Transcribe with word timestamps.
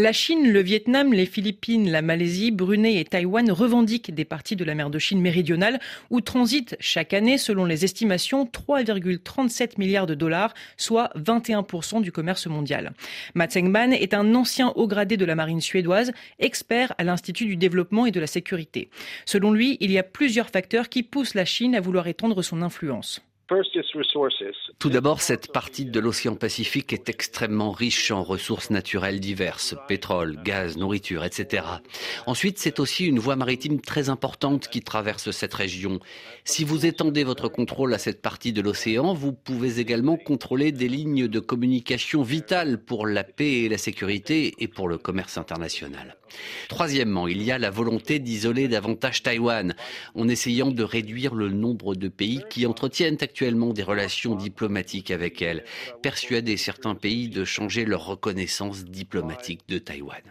La 0.00 0.12
Chine, 0.12 0.52
le 0.52 0.60
Vietnam, 0.62 1.12
les 1.12 1.26
Philippines, 1.26 1.90
la 1.90 2.02
Malaisie, 2.02 2.52
Brunei 2.52 3.00
et 3.00 3.04
Taïwan 3.04 3.50
revendiquent 3.50 4.14
des 4.14 4.24
parties 4.24 4.54
de 4.54 4.62
la 4.62 4.76
mer 4.76 4.90
de 4.90 4.98
Chine 5.00 5.20
méridionale 5.20 5.80
où 6.10 6.20
transitent 6.20 6.76
chaque 6.78 7.12
année, 7.14 7.36
selon 7.36 7.64
les 7.64 7.84
estimations, 7.84 8.44
3,37 8.44 9.72
milliards 9.76 10.06
de 10.06 10.14
dollars, 10.14 10.54
soit 10.76 11.10
21% 11.16 12.00
du 12.00 12.12
commerce 12.12 12.46
mondial. 12.46 12.92
Mats 13.34 13.56
Engman 13.56 13.92
est 13.92 14.14
un 14.14 14.36
ancien 14.36 14.72
haut 14.76 14.86
gradé 14.86 15.16
de 15.16 15.24
la 15.24 15.34
marine 15.34 15.60
suédoise, 15.60 16.12
expert 16.38 16.94
à 16.98 17.02
l'Institut 17.02 17.46
du 17.46 17.56
développement 17.56 18.06
et 18.06 18.12
de 18.12 18.20
la 18.20 18.28
sécurité. 18.28 18.90
Selon 19.24 19.50
lui, 19.50 19.78
il 19.80 19.90
y 19.90 19.98
a 19.98 20.04
plusieurs 20.04 20.50
facteurs 20.50 20.90
qui 20.90 21.02
poussent 21.02 21.34
la 21.34 21.44
Chine 21.44 21.74
à 21.74 21.80
vouloir 21.80 22.06
étendre 22.06 22.40
son 22.42 22.62
influence. 22.62 23.20
Tout 24.78 24.90
d'abord, 24.90 25.22
cette 25.22 25.50
partie 25.52 25.86
de 25.86 26.00
l'océan 26.00 26.34
Pacifique 26.34 26.92
est 26.92 27.08
extrêmement 27.08 27.72
riche 27.72 28.10
en 28.10 28.22
ressources 28.22 28.68
naturelles 28.68 29.20
diverses, 29.20 29.74
pétrole, 29.88 30.38
gaz, 30.44 30.76
nourriture, 30.76 31.24
etc. 31.24 31.64
Ensuite, 32.26 32.58
c'est 32.58 32.78
aussi 32.78 33.06
une 33.06 33.18
voie 33.18 33.36
maritime 33.36 33.80
très 33.80 34.10
importante 34.10 34.68
qui 34.68 34.82
traverse 34.82 35.30
cette 35.30 35.54
région. 35.54 35.98
Si 36.44 36.62
vous 36.62 36.84
étendez 36.84 37.24
votre 37.24 37.48
contrôle 37.48 37.94
à 37.94 37.98
cette 37.98 38.20
partie 38.20 38.52
de 38.52 38.60
l'océan, 38.60 39.14
vous 39.14 39.32
pouvez 39.32 39.80
également 39.80 40.18
contrôler 40.18 40.70
des 40.70 40.88
lignes 40.88 41.26
de 41.26 41.40
communication 41.40 42.22
vitales 42.22 42.84
pour 42.84 43.06
la 43.06 43.24
paix 43.24 43.62
et 43.62 43.68
la 43.70 43.78
sécurité 43.78 44.54
et 44.58 44.68
pour 44.68 44.88
le 44.88 44.98
commerce 44.98 45.38
international. 45.38 46.16
Troisièmement, 46.68 47.26
il 47.26 47.42
y 47.42 47.50
a 47.50 47.58
la 47.58 47.70
volonté 47.70 48.18
d'isoler 48.18 48.68
davantage 48.68 49.22
Taïwan 49.22 49.74
en 50.14 50.28
essayant 50.28 50.70
de 50.70 50.82
réduire 50.82 51.34
le 51.34 51.48
nombre 51.48 51.94
de 51.94 52.08
pays 52.08 52.42
qui 52.50 52.66
entretiennent 52.66 53.16
actuellement 53.18 53.37
des 53.72 53.82
relations 53.82 54.34
diplomatiques 54.34 55.10
avec 55.10 55.42
elle, 55.42 55.64
persuader 56.02 56.56
certains 56.56 56.94
pays 56.94 57.28
de 57.28 57.44
changer 57.44 57.84
leur 57.84 58.04
reconnaissance 58.04 58.84
diplomatique 58.84 59.60
de 59.68 59.78
Taïwan. 59.78 60.22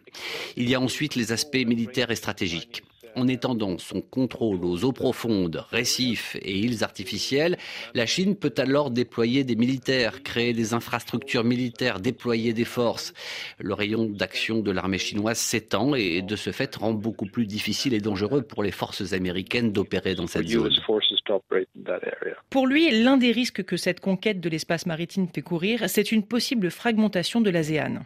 Il 0.57 0.69
y 0.69 0.75
a 0.75 0.81
ensuite 0.81 1.15
les 1.15 1.31
aspects 1.31 1.55
militaires 1.55 2.11
et 2.11 2.15
stratégiques 2.15 2.83
en 3.17 3.27
étendant 3.27 3.77
son 3.77 4.01
contrôle 4.01 4.63
aux 4.63 4.85
eaux 4.85 4.91
profondes, 4.91 5.65
récifs 5.71 6.37
et 6.41 6.57
îles 6.57 6.83
artificielles, 6.83 7.57
la 7.95 8.05
Chine 8.05 8.35
peut 8.35 8.53
alors 8.57 8.91
déployer 8.91 9.43
des 9.43 9.55
militaires, 9.55 10.23
créer 10.23 10.53
des 10.53 10.73
infrastructures 10.73 11.43
militaires, 11.43 11.99
déployer 11.99 12.53
des 12.53 12.65
forces. 12.65 13.13
Le 13.59 13.73
rayon 13.73 14.05
d'action 14.05 14.59
de 14.59 14.71
l'armée 14.71 14.99
chinoise 14.99 15.39
s'étend 15.39 15.95
et 15.95 16.21
de 16.21 16.35
ce 16.35 16.51
fait 16.51 16.75
rend 16.75 16.93
beaucoup 16.93 17.25
plus 17.25 17.47
difficile 17.47 17.93
et 17.93 17.99
dangereux 17.99 18.43
pour 18.43 18.63
les 18.63 18.71
forces 18.71 19.13
américaines 19.13 19.71
d'opérer 19.71 20.13
dans 20.15 20.27
cette 20.27 20.47
zone. 20.47 20.71
Pour 22.49 22.67
lui, 22.67 23.03
l'un 23.03 23.17
des 23.17 23.31
risques 23.31 23.63
que 23.63 23.77
cette 23.77 23.99
conquête 23.99 24.39
de 24.39 24.49
l'espace 24.49 24.85
maritime 24.85 25.27
fait 25.33 25.41
courir, 25.41 25.89
c'est 25.89 26.11
une 26.11 26.23
possible 26.23 26.69
fragmentation 26.69 27.41
de 27.41 27.49
l'ASEAN. 27.49 28.05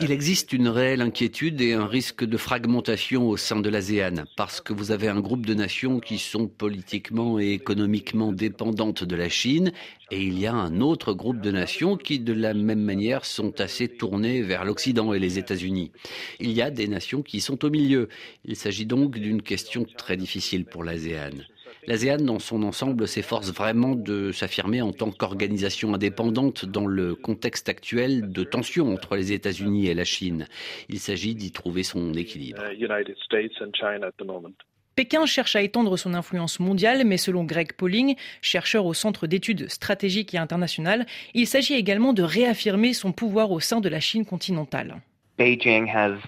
Il 0.00 0.12
existe 0.12 0.52
une 0.52 0.68
réelle 0.68 1.00
inquiétude 1.00 1.60
et 1.60 1.72
un 1.72 1.85
risque 1.86 2.24
de 2.24 2.36
fragmentation 2.36 3.28
au 3.28 3.36
sein 3.36 3.60
de 3.60 3.68
l'ASEAN, 3.68 4.24
parce 4.36 4.60
que 4.60 4.72
vous 4.72 4.90
avez 4.90 5.08
un 5.08 5.20
groupe 5.20 5.46
de 5.46 5.54
nations 5.54 6.00
qui 6.00 6.18
sont 6.18 6.46
politiquement 6.46 7.38
et 7.38 7.52
économiquement 7.52 8.32
dépendantes 8.32 9.04
de 9.04 9.16
la 9.16 9.28
Chine, 9.28 9.72
et 10.10 10.22
il 10.22 10.38
y 10.38 10.46
a 10.46 10.54
un 10.54 10.80
autre 10.80 11.12
groupe 11.12 11.40
de 11.40 11.50
nations 11.50 11.96
qui, 11.96 12.18
de 12.18 12.32
la 12.32 12.54
même 12.54 12.82
manière, 12.82 13.24
sont 13.24 13.60
assez 13.60 13.88
tournées 13.88 14.42
vers 14.42 14.64
l'Occident 14.64 15.12
et 15.12 15.18
les 15.18 15.38
États-Unis. 15.38 15.92
Il 16.40 16.52
y 16.52 16.62
a 16.62 16.70
des 16.70 16.88
nations 16.88 17.22
qui 17.22 17.40
sont 17.40 17.64
au 17.64 17.70
milieu. 17.70 18.08
Il 18.44 18.56
s'agit 18.56 18.86
donc 18.86 19.18
d'une 19.18 19.42
question 19.42 19.84
très 19.84 20.16
difficile 20.16 20.64
pour 20.64 20.84
l'ASEAN. 20.84 21.42
L'ASEAN, 21.86 22.18
dans 22.18 22.38
son 22.38 22.62
ensemble, 22.62 23.06
s'efforce 23.06 23.52
vraiment 23.52 23.94
de 23.94 24.32
s'affirmer 24.32 24.82
en 24.82 24.92
tant 24.92 25.10
qu'organisation 25.10 25.94
indépendante 25.94 26.64
dans 26.64 26.86
le 26.86 27.14
contexte 27.14 27.68
actuel 27.68 28.32
de 28.32 28.42
tension 28.44 28.92
entre 28.92 29.16
les 29.16 29.32
États-Unis 29.32 29.86
et 29.86 29.94
la 29.94 30.04
Chine. 30.04 30.46
Il 30.88 30.98
s'agit 30.98 31.34
d'y 31.34 31.52
trouver 31.52 31.84
son 31.84 32.12
équilibre. 32.14 32.62
Uh, 32.72 32.86
Pékin 34.96 35.26
cherche 35.26 35.54
à 35.54 35.62
étendre 35.62 35.96
son 35.96 36.14
influence 36.14 36.58
mondiale, 36.58 37.04
mais 37.04 37.18
selon 37.18 37.44
Greg 37.44 37.74
Pauling, 37.74 38.16
chercheur 38.40 38.86
au 38.86 38.94
Centre 38.94 39.26
d'études 39.26 39.68
stratégiques 39.68 40.34
et 40.34 40.38
internationales, 40.38 41.06
il 41.34 41.46
s'agit 41.46 41.74
également 41.74 42.14
de 42.14 42.22
réaffirmer 42.22 42.94
son 42.94 43.12
pouvoir 43.12 43.52
au 43.52 43.60
sein 43.60 43.80
de 43.80 43.88
la 43.88 44.00
Chine 44.00 44.24
continentale. 44.24 45.02
Beijing 45.38 45.86
has 45.88 46.18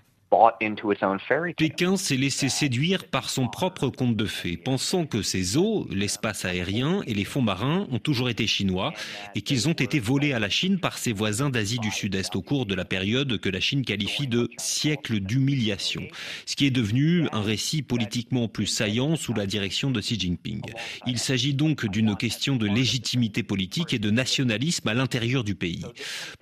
Pékin 1.56 1.96
s'est 1.96 2.16
laissé 2.16 2.50
séduire 2.50 3.06
par 3.06 3.30
son 3.30 3.48
propre 3.48 3.88
conte 3.88 4.14
de 4.14 4.26
fées, 4.26 4.58
pensant 4.58 5.06
que 5.06 5.22
ses 5.22 5.56
eaux, 5.56 5.86
l'espace 5.90 6.44
aérien 6.44 7.00
et 7.06 7.14
les 7.14 7.24
fonds 7.24 7.40
marins 7.40 7.86
ont 7.90 7.98
toujours 7.98 8.28
été 8.28 8.46
chinois 8.46 8.92
et 9.34 9.40
qu'ils 9.40 9.68
ont 9.68 9.72
été 9.72 9.98
volés 9.98 10.34
à 10.34 10.38
la 10.38 10.50
Chine 10.50 10.80
par 10.80 10.98
ses 10.98 11.14
voisins 11.14 11.48
d'Asie 11.48 11.78
du 11.78 11.90
Sud-Est 11.90 12.36
au 12.36 12.42
cours 12.42 12.66
de 12.66 12.74
la 12.74 12.84
période 12.84 13.38
que 13.38 13.48
la 13.48 13.60
Chine 13.60 13.84
qualifie 13.86 14.26
de 14.26 14.50
siècle 14.58 15.20
d'humiliation, 15.20 16.02
ce 16.44 16.56
qui 16.56 16.66
est 16.66 16.70
devenu 16.70 17.26
un 17.32 17.42
récit 17.42 17.80
politiquement 17.80 18.48
plus 18.48 18.66
saillant 18.66 19.16
sous 19.16 19.32
la 19.32 19.46
direction 19.46 19.90
de 19.90 20.00
Xi 20.00 20.20
Jinping. 20.20 20.60
Il 21.06 21.18
s'agit 21.18 21.54
donc 21.54 21.86
d'une 21.86 22.16
question 22.16 22.56
de 22.56 22.66
légitimité 22.66 23.42
politique 23.42 23.94
et 23.94 23.98
de 23.98 24.10
nationalisme 24.10 24.88
à 24.88 24.94
l'intérieur 24.94 25.42
du 25.42 25.54
pays. 25.54 25.86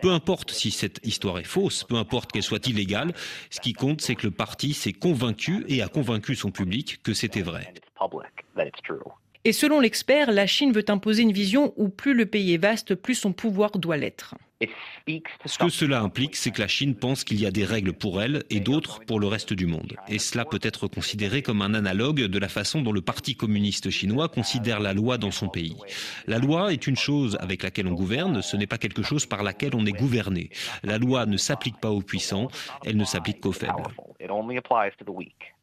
Peu 0.02 0.10
importe 0.10 0.50
si 0.50 0.72
cette 0.72 0.98
histoire 1.04 1.38
est 1.38 1.44
fausse, 1.44 1.84
peu 1.84 1.94
importe 1.96 2.32
qu'elle 2.32 2.42
soit 2.42 2.66
illégale, 2.66 3.12
ce 3.50 3.60
qui 3.60 3.75
compte, 3.76 4.00
c'est 4.00 4.14
que 4.14 4.26
le 4.26 4.32
parti 4.32 4.74
s'est 4.74 4.92
convaincu 4.92 5.64
et 5.68 5.82
a 5.82 5.88
convaincu 5.88 6.34
son 6.34 6.50
public 6.50 7.00
que 7.02 7.14
c'était 7.14 7.42
vrai. 7.42 7.72
Et 9.46 9.52
selon 9.52 9.78
l'expert, 9.78 10.32
la 10.32 10.48
Chine 10.48 10.72
veut 10.72 10.84
imposer 10.88 11.22
une 11.22 11.30
vision 11.30 11.72
où 11.76 11.88
plus 11.88 12.14
le 12.14 12.26
pays 12.26 12.54
est 12.54 12.58
vaste, 12.58 12.96
plus 12.96 13.14
son 13.14 13.32
pouvoir 13.32 13.70
doit 13.78 13.96
l'être. 13.96 14.34
Ce 15.46 15.56
que 15.56 15.68
cela 15.68 16.00
implique, 16.00 16.34
c'est 16.34 16.50
que 16.50 16.60
la 16.60 16.66
Chine 16.66 16.96
pense 16.96 17.22
qu'il 17.22 17.40
y 17.40 17.46
a 17.46 17.52
des 17.52 17.64
règles 17.64 17.92
pour 17.92 18.20
elle 18.20 18.42
et 18.50 18.58
d'autres 18.58 19.04
pour 19.04 19.20
le 19.20 19.28
reste 19.28 19.52
du 19.52 19.66
monde. 19.66 19.94
Et 20.08 20.18
cela 20.18 20.44
peut 20.44 20.58
être 20.62 20.88
considéré 20.88 21.42
comme 21.42 21.62
un 21.62 21.74
analogue 21.74 22.22
de 22.22 22.38
la 22.40 22.48
façon 22.48 22.82
dont 22.82 22.90
le 22.90 23.02
Parti 23.02 23.36
communiste 23.36 23.88
chinois 23.88 24.28
considère 24.28 24.80
la 24.80 24.92
loi 24.92 25.16
dans 25.16 25.30
son 25.30 25.48
pays. 25.48 25.76
La 26.26 26.38
loi 26.38 26.72
est 26.72 26.88
une 26.88 26.96
chose 26.96 27.38
avec 27.40 27.62
laquelle 27.62 27.86
on 27.86 27.94
gouverne, 27.94 28.42
ce 28.42 28.56
n'est 28.56 28.66
pas 28.66 28.78
quelque 28.78 29.04
chose 29.04 29.26
par 29.26 29.44
laquelle 29.44 29.76
on 29.76 29.86
est 29.86 29.92
gouverné. 29.92 30.50
La 30.82 30.98
loi 30.98 31.24
ne 31.24 31.36
s'applique 31.36 31.78
pas 31.78 31.92
aux 31.92 32.02
puissants, 32.02 32.48
elle 32.84 32.96
ne 32.96 33.04
s'applique 33.04 33.38
qu'aux 33.38 33.52
faibles. 33.52 33.84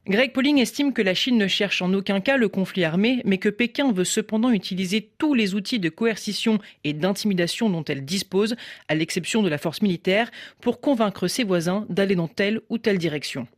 Greg 0.05 0.33
Pauling 0.33 0.57
estime 0.57 0.91
que 0.91 1.01
la 1.01 1.13
Chine 1.13 1.37
ne 1.37 1.47
cherche 1.47 1.81
en 1.81 1.93
aucun 1.93 2.19
cas 2.19 2.35
le 2.35 2.49
conflit 2.49 2.83
armé, 2.83 3.21
mais 3.23 3.37
que 3.37 3.47
Pékin 3.47 3.93
veut 3.93 4.03
cependant 4.03 4.51
utiliser 4.51 5.09
tous 5.17 5.33
les 5.33 5.55
outils 5.55 5.79
de 5.79 5.87
coercition 5.87 6.59
et 6.83 6.91
d'intimidation 6.91 7.69
dont 7.69 7.85
elle 7.85 8.03
dispose, 8.03 8.57
à 8.89 8.95
l'exception 8.95 9.43
de 9.43 9.47
la 9.47 9.57
force 9.57 9.81
militaire, 9.81 10.29
pour 10.59 10.81
convaincre 10.81 11.29
ses 11.29 11.45
voisins 11.45 11.85
d'aller 11.87 12.15
dans 12.15 12.27
telle 12.27 12.59
ou 12.67 12.77
telle 12.77 12.97
direction. 12.97 13.47